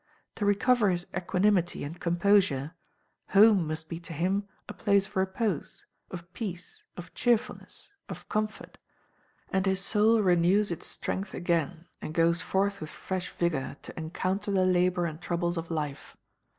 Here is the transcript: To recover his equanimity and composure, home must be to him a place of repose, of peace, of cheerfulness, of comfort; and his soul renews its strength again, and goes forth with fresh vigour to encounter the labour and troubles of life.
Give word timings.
To 0.37 0.47
recover 0.47 0.89
his 0.89 1.05
equanimity 1.15 1.83
and 1.83 1.99
composure, 1.99 2.73
home 3.33 3.67
must 3.67 3.87
be 3.87 3.99
to 3.99 4.13
him 4.13 4.47
a 4.67 4.73
place 4.73 5.05
of 5.05 5.15
repose, 5.15 5.85
of 6.09 6.33
peace, 6.33 6.83
of 6.97 7.13
cheerfulness, 7.13 7.91
of 8.09 8.27
comfort; 8.27 8.79
and 9.51 9.67
his 9.67 9.79
soul 9.79 10.19
renews 10.23 10.71
its 10.71 10.87
strength 10.87 11.35
again, 11.35 11.85
and 12.01 12.15
goes 12.15 12.41
forth 12.41 12.81
with 12.81 12.89
fresh 12.89 13.29
vigour 13.29 13.77
to 13.83 13.95
encounter 13.95 14.49
the 14.49 14.65
labour 14.65 15.05
and 15.05 15.21
troubles 15.21 15.55
of 15.55 15.69
life. 15.69 16.17